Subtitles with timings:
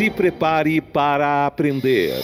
[0.00, 2.14] Se prepare para aprender.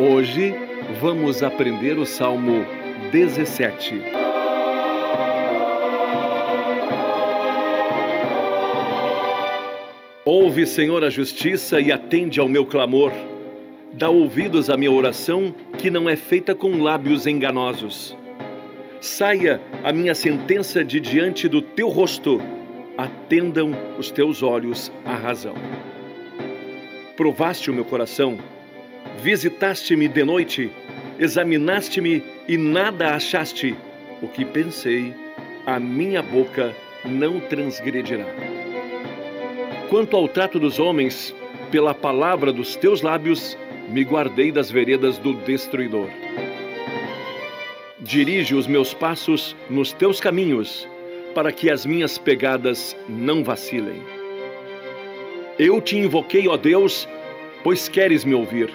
[0.00, 0.54] Hoje
[0.98, 2.64] vamos aprender o Salmo
[3.12, 4.00] 17.
[10.24, 13.12] Ouve, Senhor, a justiça e atende ao meu clamor.
[13.92, 18.16] Dá ouvidos à minha oração, que não é feita com lábios enganosos.
[18.98, 22.40] Saia a minha sentença de diante do teu rosto,
[22.96, 25.52] atendam os teus olhos à razão.
[27.20, 28.38] Provaste o meu coração,
[29.22, 30.72] visitaste-me de noite,
[31.18, 33.76] examinaste-me e nada achaste.
[34.22, 35.14] O que pensei,
[35.66, 36.74] a minha boca
[37.04, 38.24] não transgredirá.
[39.90, 41.34] Quanto ao trato dos homens,
[41.70, 43.54] pela palavra dos teus lábios,
[43.90, 46.08] me guardei das veredas do destruidor.
[47.98, 50.88] Dirige os meus passos nos teus caminhos,
[51.34, 54.19] para que as minhas pegadas não vacilem.
[55.62, 57.06] Eu te invoquei, ó Deus,
[57.62, 58.70] pois queres me ouvir.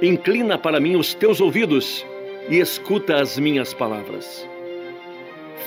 [0.00, 2.06] Inclina para mim os teus ouvidos
[2.48, 4.48] e escuta as minhas palavras.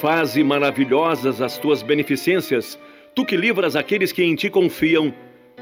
[0.02, 2.80] Faze maravilhosas as tuas beneficências,
[3.14, 5.14] tu que livras aqueles que em ti confiam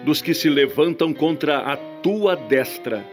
[0.06, 3.06] dos que se levantam contra a tua destra.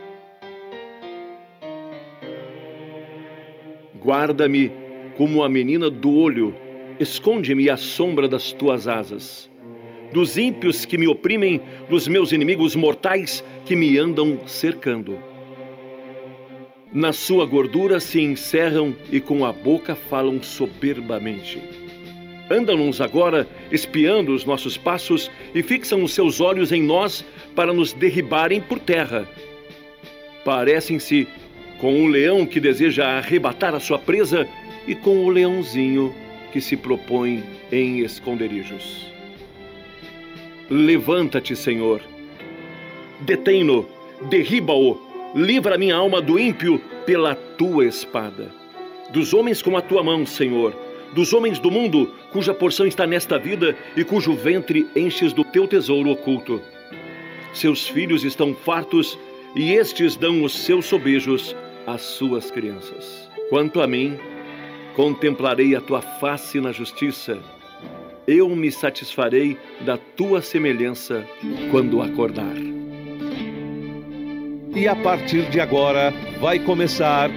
[4.01, 4.71] Guarda-me
[5.17, 6.55] como a menina do olho,
[7.01, 9.51] esconde-me à sombra das tuas asas.
[10.13, 15.19] Dos ímpios que me oprimem, dos meus inimigos mortais que me andam cercando.
[16.93, 21.63] Na sua gordura se encerram e com a boca falam soberbamente.
[22.51, 27.23] Andam-nos agora espiando os nossos passos e fixam os seus olhos em nós
[27.55, 29.29] para nos derribarem por terra.
[30.47, 31.29] Parecem-se
[31.79, 34.49] com um leão que deseja arrebatar a sua presa
[34.87, 36.15] e com o leãozinho
[36.51, 39.18] que se propõe em esconderijos.
[40.71, 42.03] Levanta-te, Senhor.
[43.21, 43.89] Detém-no,
[44.29, 45.01] derriba-o,
[45.35, 48.51] livra minha alma do ímpio pela tua espada.
[49.11, 50.77] Dos homens com a tua mão, Senhor,
[51.15, 55.67] dos homens do mundo, cuja porção está nesta vida e cujo ventre enches do teu
[55.67, 56.61] tesouro oculto.
[57.55, 59.19] Seus filhos estão fartos
[59.57, 61.57] e estes dão os seus sobejos
[61.87, 63.29] às suas crianças.
[63.49, 64.19] Quanto a mim,
[64.95, 67.39] contemplarei a tua face na justiça.
[68.31, 69.57] Eu me satisfarei
[69.87, 71.27] da tua semelhança
[71.71, 72.55] quando acordar.
[74.77, 77.31] E a partir de agora vai começar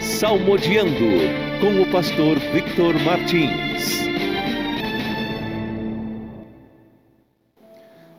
[0.00, 1.04] Salmodiando
[1.60, 4.04] com o pastor Victor Martins.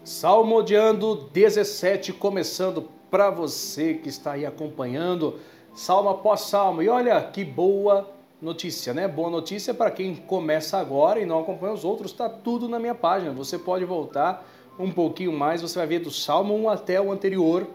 [0.04, 5.40] Salmodiando 17, começando para você que está aí acompanhando,
[5.74, 6.84] salmo após salmo.
[6.84, 9.08] E olha que boa notícia, né?
[9.08, 12.96] Boa notícia para quem começa agora e não acompanha os outros, está tudo na minha
[12.96, 13.32] página.
[13.32, 14.46] Você pode voltar
[14.78, 17.68] um pouquinho mais, você vai ver do salmo 1 até o anterior,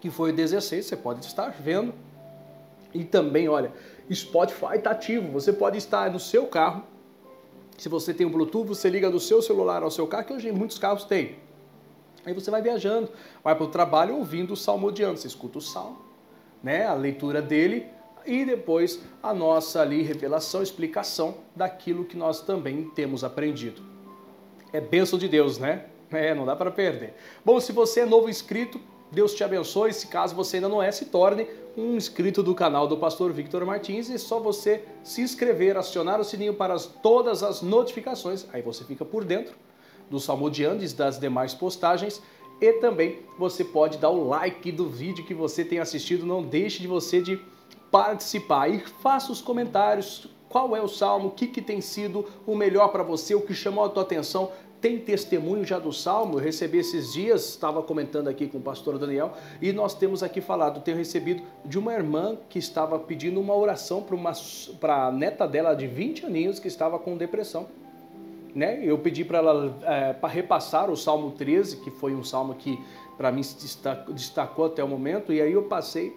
[0.00, 1.94] que foi o 16, você pode estar vendo
[2.92, 3.72] e também, olha,
[4.12, 5.30] Spotify está ativo.
[5.32, 6.84] Você pode estar no seu carro.
[7.76, 10.50] Se você tem um Bluetooth, você liga do seu celular ao seu carro, que hoje
[10.50, 11.36] muitos carros têm.
[12.24, 13.08] Aí você vai viajando,
[13.42, 15.16] vai para o trabalho ouvindo o salmodiano.
[15.16, 15.98] Você escuta o salmo,
[16.62, 16.86] né?
[16.86, 17.86] a leitura dele
[18.28, 23.82] e depois a nossa ali revelação, explicação daquilo que nós também temos aprendido.
[24.72, 25.86] É bênção de Deus, né?
[26.10, 27.14] É, não dá para perder.
[27.44, 28.80] Bom, se você é novo inscrito,
[29.10, 29.92] Deus te abençoe.
[29.92, 31.46] Se caso você ainda não é, se torne
[31.76, 36.24] um inscrito do canal do Pastor Victor Martins é só você se inscrever, acionar o
[36.24, 38.46] sininho para as, todas as notificações.
[38.52, 39.54] Aí você fica por dentro
[40.10, 42.20] do Salmodiantes, das demais postagens
[42.60, 46.26] e também você pode dar o like do vídeo que você tem assistido.
[46.26, 47.40] Não deixe de você de
[47.90, 50.28] participar e faça os comentários.
[50.48, 51.28] Qual é o salmo?
[51.28, 53.34] O que, que tem sido o melhor para você?
[53.34, 54.50] O que chamou a tua atenção?
[54.80, 58.98] tem testemunho já do Salmo, eu recebi esses dias, estava comentando aqui com o pastor
[58.98, 63.54] Daniel, e nós temos aqui falado, tenho recebido de uma irmã que estava pedindo uma
[63.56, 64.04] oração
[64.80, 67.66] para a neta dela de 20 aninhos que estava com depressão.
[68.54, 68.80] Né?
[68.82, 72.80] Eu pedi para ela é, para repassar o Salmo 13, que foi um salmo que
[73.16, 73.78] para mim se
[74.10, 76.16] destacou até o momento, e aí eu passei,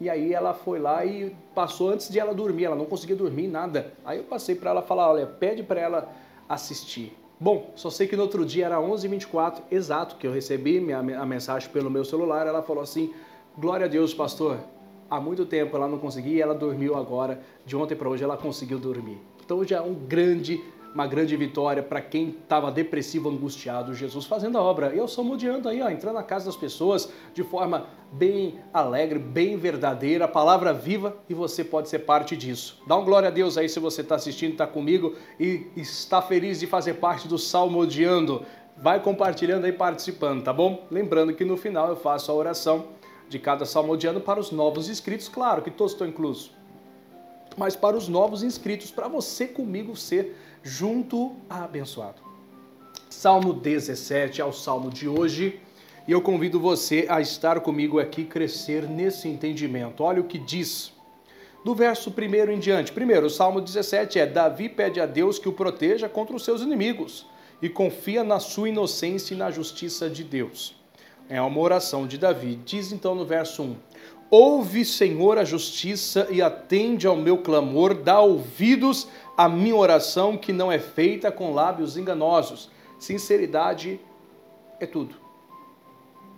[0.00, 3.48] e aí ela foi lá e passou antes de ela dormir, ela não conseguia dormir,
[3.48, 3.92] nada.
[4.04, 6.08] Aí eu passei para ela falar, olha, pede para ela
[6.48, 7.16] assistir.
[7.40, 11.26] Bom, só sei que no outro dia era 11h24, exato, que eu recebi minha, a
[11.26, 12.48] mensagem pelo meu celular.
[12.48, 13.12] Ela falou assim:
[13.56, 14.58] Glória a Deus, pastor.
[15.08, 17.40] Há muito tempo ela não conseguia e ela dormiu agora.
[17.64, 19.18] De ontem para hoje ela conseguiu dormir.
[19.44, 20.60] Então já é um grande
[20.94, 24.88] uma grande vitória para quem estava depressivo, angustiado, Jesus fazendo a obra.
[24.88, 30.24] Eu salmodiando aí, ó, entrando na casa das pessoas de forma bem alegre, bem verdadeira,
[30.24, 32.80] a palavra viva e você pode ser parte disso.
[32.86, 36.60] Dá um glória a Deus aí se você está assistindo, está comigo e está feliz
[36.60, 38.44] de fazer parte do Salmodiando.
[38.76, 40.86] Vai compartilhando aí, participando, tá bom?
[40.90, 42.86] Lembrando que no final eu faço a oração
[43.28, 46.50] de cada salmodiano para os novos inscritos, claro que todos estão inclusos,
[47.58, 52.22] mas para os novos inscritos, para você comigo ser junto a abençoado.
[53.08, 55.60] Salmo 17 é o salmo de hoje
[56.06, 60.02] e eu convido você a estar comigo aqui, crescer nesse entendimento.
[60.02, 60.92] Olha o que diz
[61.64, 62.92] do verso 1 em diante.
[62.92, 66.62] Primeiro, o salmo 17 é: Davi pede a Deus que o proteja contra os seus
[66.62, 67.26] inimigos
[67.60, 70.74] e confia na sua inocência e na justiça de Deus.
[71.28, 72.58] É uma oração de Davi.
[72.64, 73.76] Diz então no verso 1:
[74.30, 79.08] Ouve, Senhor, a justiça e atende ao meu clamor, dá ouvidos
[79.38, 82.70] à minha oração, que não é feita com lábios enganosos.
[82.98, 83.98] Sinceridade
[84.78, 85.28] é tudo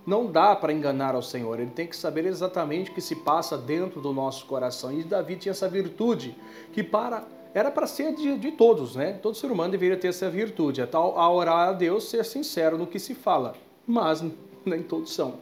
[0.06, 3.56] não dá para enganar ao Senhor, ele tem que saber exatamente o que se passa
[3.56, 4.93] dentro do nosso coração.
[4.93, 6.37] E Davi tinha essa virtude,
[6.73, 9.12] que para era para ser de, de, todos, né?
[9.12, 12.79] Todo ser humano deveria ter essa virtude, a, tal, a orar a Deus, ser sincero
[12.79, 13.55] no que se fala,
[13.87, 14.25] mas
[14.64, 15.35] nem todos são.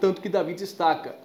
[0.00, 1.16] Tanto que Davi destaca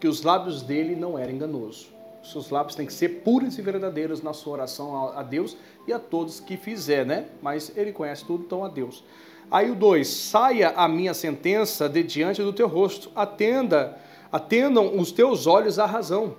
[0.00, 1.92] que os lábios dele não eram enganosos.
[2.32, 5.98] Seus lábios têm que ser puros e verdadeiros na sua oração a, Deus e a
[5.98, 7.26] todos que fizer, né?
[7.40, 9.02] Mas ele conhece tudo, então a Deus.
[9.50, 13.98] Aí o 2: saia a minha sentença de diante do teu rosto, atenda,
[14.30, 16.36] atendam os teus olhos à razão.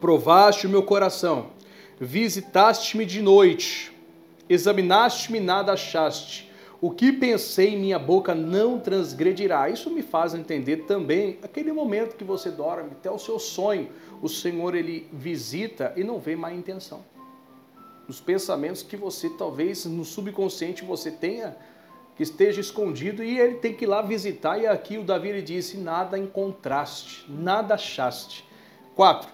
[0.00, 1.50] Provaste o meu coração,
[1.98, 3.92] visitaste-me de noite,
[4.48, 6.47] examinaste-me nada achaste.
[6.80, 9.68] O que pensei em minha boca não transgredirá.
[9.68, 13.88] Isso me faz entender também aquele momento que você dorme, até o seu sonho,
[14.22, 17.04] o Senhor ele visita e não vê má intenção.
[18.08, 21.56] Os pensamentos que você talvez no subconsciente você tenha
[22.16, 24.58] que esteja escondido e ele tem que ir lá visitar.
[24.58, 28.44] E aqui o Davi ele disse: Nada encontraste, nada achaste.
[28.94, 29.30] 4.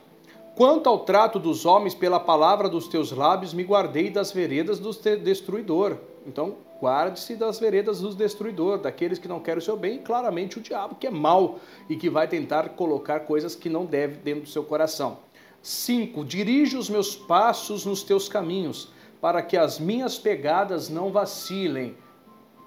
[0.54, 4.92] Quanto ao trato dos homens pela palavra dos teus lábios, me guardei das veredas do
[5.18, 5.98] destruidor.
[6.26, 10.60] Então, guarde-se das veredas do destruidor, daqueles que não querem o seu bem, claramente o
[10.60, 14.48] diabo que é mau e que vai tentar colocar coisas que não deve dentro do
[14.48, 15.18] seu coração.
[15.62, 16.24] 5.
[16.24, 21.96] Dirige os meus passos nos teus caminhos, para que as minhas pegadas não vacilem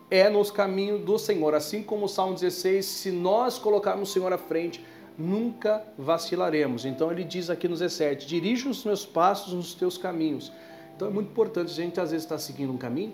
[0.09, 1.53] é nos caminhos do Senhor.
[1.53, 4.83] Assim como o Salmo 16, se nós colocarmos o Senhor à frente,
[5.15, 6.85] nunca vacilaremos.
[6.85, 10.51] Então ele diz aqui no 17: dirige os meus passos nos teus caminhos.
[10.95, 13.13] Então é muito importante a gente às vezes estar seguindo um caminho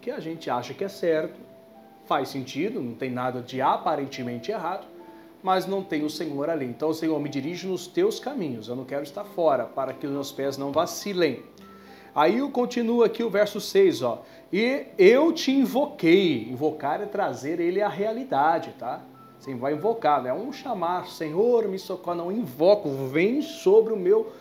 [0.00, 1.38] que a gente acha que é certo,
[2.06, 4.86] faz sentido, não tem nada de aparentemente errado,
[5.42, 6.64] mas não tem o Senhor ali.
[6.64, 8.68] Então, Senhor, me dirige nos teus caminhos.
[8.68, 11.42] Eu não quero estar fora, para que os meus pés não vacilem.
[12.14, 14.22] Aí continua aqui o verso 6, ó.
[14.52, 16.48] E eu te invoquei.
[16.50, 19.02] Invocar é trazer ele à realidade, tá?
[19.38, 23.96] Você vai invocar, não é um chamar, Senhor, me socorre, não, invoco, vem sobre o
[23.96, 24.32] meu,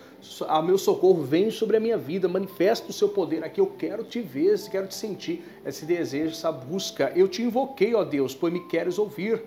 [0.47, 4.03] a meu socorro, vem sobre a minha vida, manifesta o seu poder aqui, eu quero
[4.03, 7.11] te ver, quero te sentir, esse desejo, essa busca.
[7.15, 9.43] Eu te invoquei, ó Deus, pois me queres ouvir.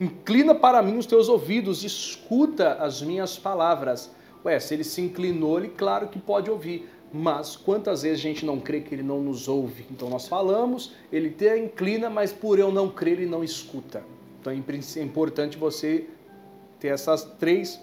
[0.00, 4.10] Inclina para mim os teus ouvidos, escuta as minhas palavras.
[4.44, 8.46] Ué, se ele se inclinou, ele claro que pode ouvir mas quantas vezes a gente
[8.46, 9.84] não crê que ele não nos ouve?
[9.90, 14.02] Então nós falamos, ele até inclina, mas por eu não crer, ele não escuta.
[14.40, 16.06] Então é importante você
[16.78, 17.80] ter essas três,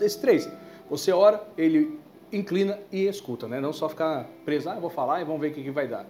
[0.00, 0.48] esses três.
[0.90, 1.98] Você ora, ele
[2.32, 3.60] inclina e escuta, né?
[3.60, 5.86] Não só ficar preso, ah, eu vou falar e vamos ver o que, que vai
[5.86, 6.06] dar.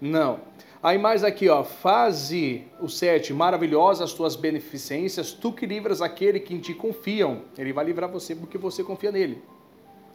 [0.00, 0.40] Não.
[0.82, 6.40] Aí mais aqui, ó, faze o sete, maravilhosas as tuas beneficências, tu que livras aquele
[6.40, 7.42] que em ti confiam.
[7.56, 9.42] Ele vai livrar você porque você confia nele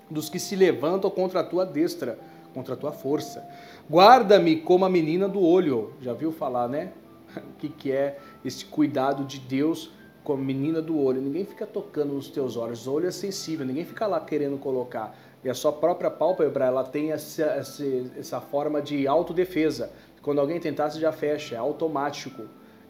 [0.09, 2.17] dos que se levantam contra a tua destra,
[2.53, 3.47] contra a tua força.
[3.89, 5.93] Guarda-me como a menina do olho.
[6.01, 6.91] Já viu falar, né?
[7.37, 9.91] O que, que é esse cuidado de Deus
[10.27, 11.21] com a menina do olho?
[11.21, 12.85] Ninguém fica tocando nos teus olhos.
[12.85, 15.17] O olho é sensível, ninguém fica lá querendo colocar.
[15.41, 17.85] E a sua própria pálpebra, ela tem essa, essa,
[18.17, 19.89] essa forma de autodefesa.
[20.21, 22.43] Quando alguém tentar, você já fecha, é automático.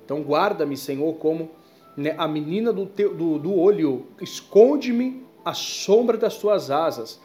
[0.04, 1.52] Então guarda-me, Senhor, como
[1.96, 4.08] né, a menina do, teu, do, do olho.
[4.20, 7.22] Esconde-me a sombra das tuas asas,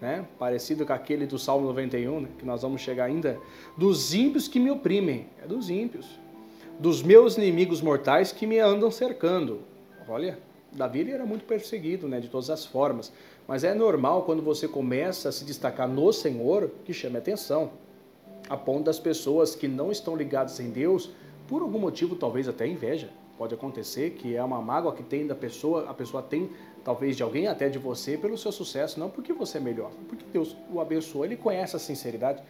[0.00, 0.24] né?
[0.38, 2.28] parecido com aquele do Salmo 91, né?
[2.38, 3.38] que nós vamos chegar ainda,
[3.76, 6.18] dos ímpios que me oprimem, é dos ímpios,
[6.80, 9.60] dos meus inimigos mortais que me andam cercando.
[10.08, 10.38] Olha,
[10.72, 13.12] Davi era muito perseguido, né, de todas as formas,
[13.46, 17.72] mas é normal quando você começa a se destacar no Senhor que chame atenção,
[18.48, 21.10] a ponto das pessoas que não estão ligadas em Deus,
[21.46, 25.34] por algum motivo, talvez até inveja, pode acontecer, que é uma mágoa que tem da
[25.34, 26.48] pessoa, a pessoa tem
[26.82, 30.24] talvez de alguém, até de você, pelo seu sucesso, não porque você é melhor, porque
[30.32, 32.42] Deus o abençoou, ele conhece a sinceridade,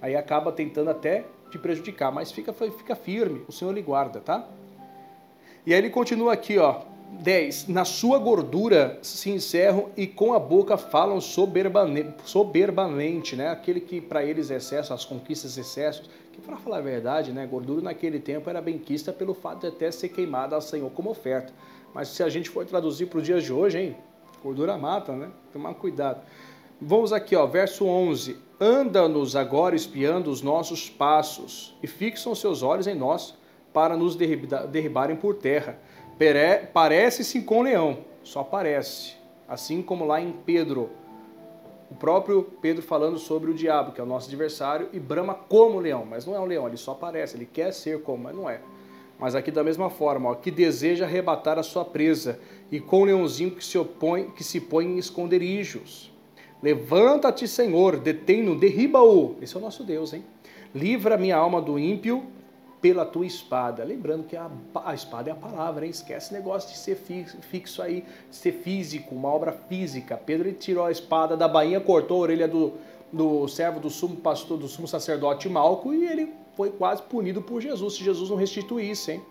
[0.00, 4.46] aí acaba tentando até te prejudicar, mas fica, fica firme, o Senhor lhe guarda, tá?
[5.64, 6.82] E aí ele continua aqui, ó,
[7.20, 7.68] 10.
[7.68, 13.48] Na sua gordura se encerram e com a boca falam soberbamente, soberbamente né?
[13.50, 17.46] Aquele que para eles é excesso, as conquistas excessos, que para falar a verdade, né,
[17.46, 21.10] gordura naquele tempo era bem quista pelo fato de até ser queimada ao Senhor como
[21.10, 21.52] oferta.
[21.94, 23.96] Mas se a gente for traduzir para os dias de hoje, hein?
[24.42, 25.30] Gordura mata, né?
[25.52, 26.20] Tomar cuidado.
[26.80, 28.36] Vamos aqui, ó, verso 11.
[28.60, 33.36] Anda-nos agora espiando os nossos passos e fixam seus olhos em nós
[33.72, 35.78] para nos derribarem por terra.
[36.72, 39.14] Parece-se com leão, só parece.
[39.48, 40.90] Assim como lá em Pedro,
[41.90, 45.78] o próprio Pedro falando sobre o diabo, que é o nosso adversário, e brama como
[45.78, 48.48] leão, mas não é um leão, ele só parece, ele quer ser como, mas não
[48.50, 48.60] é.
[49.18, 52.40] Mas aqui da mesma forma, ó, que deseja arrebatar a sua presa,
[52.70, 56.12] e com o leãozinho que se opõe, que se põe em esconderijos.
[56.64, 59.36] Levanta-te, Senhor, detém-no, derriba-o.
[59.42, 60.24] Esse é o nosso Deus, hein?
[60.74, 62.24] Livra minha alma do ímpio
[62.80, 63.84] pela tua espada.
[63.84, 64.50] Lembrando que a,
[64.82, 65.90] a espada é a palavra, hein?
[65.90, 66.96] Esquece negócio de ser
[67.42, 70.16] fixo aí, ser físico, uma obra física.
[70.16, 72.72] Pedro ele tirou a espada da bainha, cortou a orelha do,
[73.12, 77.60] do servo do sumo pastor, do sumo sacerdote Malco, e ele foi quase punido por
[77.60, 79.22] Jesus, se Jesus não restituísse, hein?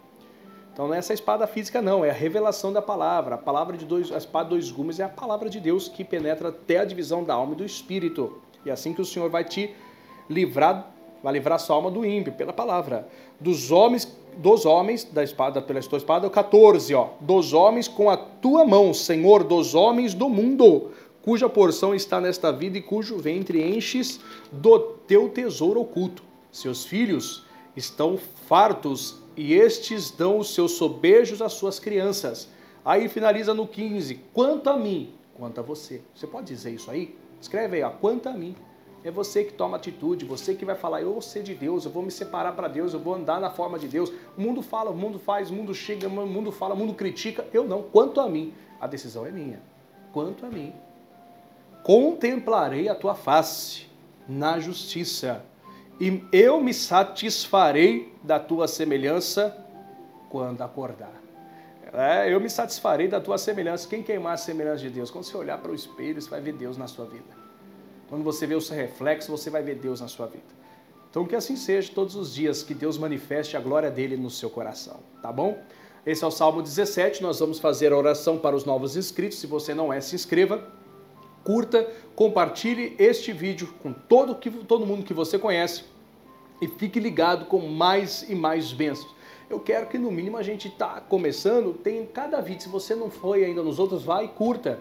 [0.74, 3.36] Então não é essa espada física não, é a revelação da palavra.
[3.36, 6.50] A palavra de dois, a espada dois gumes é a palavra de Deus que penetra
[6.50, 8.42] até a divisão da alma e do espírito.
[8.66, 9.70] E é assim que o Senhor vai te
[10.28, 13.08] livrar, vai livrar sua alma do ímpio pela palavra.
[13.40, 17.10] Dos homens, dos homens da espada pela tua espada, 14, ó.
[17.20, 20.90] Dos homens com a tua mão, Senhor, dos homens do mundo,
[21.22, 24.20] cuja porção está nesta vida e cujo ventre enches
[24.52, 26.24] do teu tesouro oculto.
[26.52, 32.50] Seus filhos estão fartos e estes dão os seus sobejos às suas crianças.
[32.86, 36.02] Aí finaliza no 15: quanto a mim, quanto a você.
[36.14, 37.16] Você pode dizer isso aí?
[37.42, 38.56] Escreve aí, ó, quanto a mim.
[39.04, 41.92] É você que toma atitude, você que vai falar, eu vou ser de Deus, eu
[41.92, 44.10] vou me separar para Deus, eu vou andar na forma de Deus.
[44.38, 47.46] O mundo fala, o mundo faz, o mundo chega, o mundo fala, o mundo critica.
[47.52, 47.82] Eu não.
[47.82, 49.62] Quanto a mim, a decisão é minha.
[50.14, 50.74] Quanto a mim,
[51.84, 53.88] contemplarei a tua face
[54.28, 55.44] na justiça
[56.00, 59.56] e eu me satisfarei da tua semelhança
[60.30, 61.22] quando acordar.
[61.94, 63.88] É, eu me satisfarei da tua semelhança.
[63.88, 65.12] Quem queimar a semelhança de Deus?
[65.12, 67.44] Quando você olhar para o espelho, você vai ver Deus na sua vida.
[68.10, 70.64] Quando você vê o seu reflexo, você vai ver Deus na sua vida.
[71.10, 74.50] Então que assim seja todos os dias, que Deus manifeste a glória dele no seu
[74.50, 75.60] coração, tá bom?
[76.04, 79.38] Esse é o Salmo 17, nós vamos fazer a oração para os novos inscritos.
[79.38, 80.68] Se você não é, se inscreva
[81.44, 85.84] curta, compartilhe este vídeo com todo, que, todo mundo que você conhece
[86.62, 89.14] e fique ligado com mais e mais bênçãos.
[89.50, 93.10] Eu quero que no mínimo a gente está começando, tem cada vídeo, se você não
[93.10, 94.80] foi ainda nos outros, vai e curta.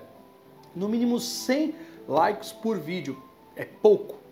[0.75, 1.75] No mínimo 100
[2.09, 3.21] likes por vídeo.
[3.55, 4.23] É pouco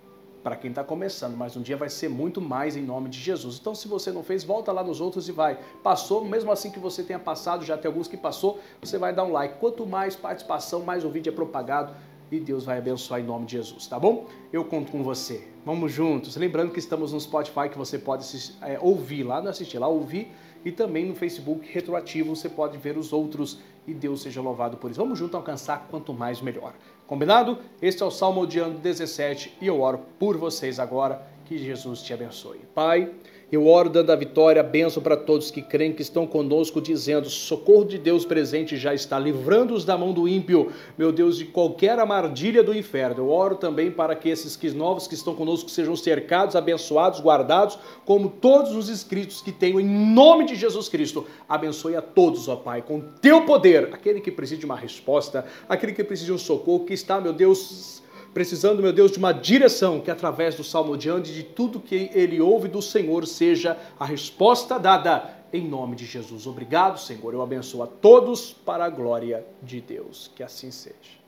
[0.42, 3.58] para quem está começando, mas um dia vai ser muito mais em nome de Jesus.
[3.60, 5.58] Então, se você não fez, volta lá nos outros e vai.
[5.82, 9.24] Passou, mesmo assim que você tenha passado, já tem alguns que passou, você vai dar
[9.24, 9.58] um like.
[9.58, 11.94] Quanto mais participação, mais o vídeo é propagado
[12.30, 14.26] e Deus vai abençoar em nome de Jesus, tá bom?
[14.52, 15.48] Eu conto com você.
[15.64, 16.36] Vamos juntos.
[16.36, 19.88] Lembrando que estamos no Spotify, que você pode assistir, é, ouvir lá, não assistir lá,
[19.88, 20.28] ouvir,
[20.64, 24.90] e também no Facebook retroativo você pode ver os outros e Deus seja louvado por
[24.90, 25.00] isso.
[25.00, 26.74] Vamos juntos alcançar quanto mais melhor.
[27.06, 27.58] Combinado?
[27.80, 31.26] Este é o Salmo de ano 17 e eu oro por vocês agora.
[31.46, 32.60] Que Jesus te abençoe.
[32.72, 33.12] Pai,
[33.52, 37.84] eu oro dando a vitória, benção para todos que creem que estão conosco, dizendo: socorro
[37.84, 42.62] de Deus presente já está, livrando-os da mão do ímpio, meu Deus, de qualquer armadilha
[42.62, 43.24] do inferno.
[43.24, 47.78] Eu oro também para que esses que novos que estão conosco sejam cercados, abençoados, guardados,
[48.04, 51.26] como todos os inscritos que tenho, em nome de Jesus Cristo.
[51.48, 55.92] Abençoe a todos, ó Pai, com teu poder, aquele que precisa de uma resposta, aquele
[55.92, 58.00] que precisa de um socorro, que está, meu Deus,
[58.32, 62.40] precisando, meu Deus, de uma direção que através do Salmo diante de tudo que ele
[62.40, 66.46] ouve do Senhor seja a resposta dada em nome de Jesus.
[66.46, 67.34] Obrigado, Senhor.
[67.34, 70.30] Eu abençoo a todos para a glória de Deus.
[70.34, 71.18] Que assim seja.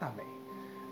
[0.00, 0.26] Amém.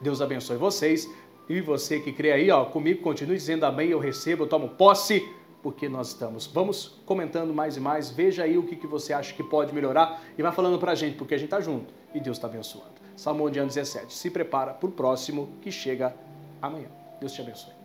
[0.02, 1.09] Deus abençoe vocês
[1.49, 5.26] e você que crê aí, ó, comigo continue dizendo amém, eu recebo, eu tomo posse
[5.62, 6.47] porque nós estamos.
[6.47, 10.23] Vamos comentando mais e mais, veja aí o que, que você acha que pode melhorar
[10.37, 12.94] e vai falando pra gente, porque a gente tá junto e Deus está abençoando.
[13.16, 14.12] Salmo 17.
[14.12, 16.14] Se prepara para o próximo que chega
[16.61, 16.88] amanhã.
[17.21, 17.84] Deus te abençoe.